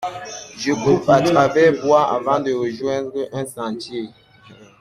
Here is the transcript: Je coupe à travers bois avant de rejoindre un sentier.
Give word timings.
Je 0.57 0.71
coupe 0.83 1.07
à 1.11 1.21
travers 1.21 1.79
bois 1.85 2.11
avant 2.15 2.39
de 2.39 2.51
rejoindre 2.51 3.29
un 3.33 3.45
sentier. 3.45 4.09